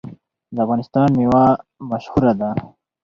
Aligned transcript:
د 0.53 0.57
افغانستان 0.65 1.07
میوه 1.17 1.45
مشهوره 1.89 2.33
ده. 2.39 2.49